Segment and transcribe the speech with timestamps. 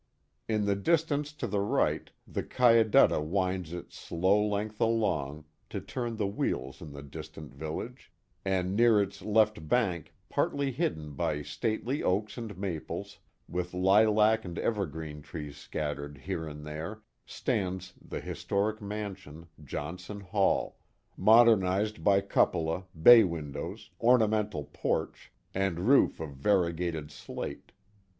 [0.47, 6.15] In the distance to the right the Cayadutta winds its slow length along, to turn
[6.15, 8.11] the wheels in the distant village,
[8.43, 14.57] and near its left bank, partly hidden by stately oaks and maples, with lilac and
[14.57, 20.79] evergreen trees scattered here and there, stands the historic mansion, Johnson Hall,
[21.15, 27.71] modernized by cupola, bay windows, ornamental porch, and roof of variegated slate.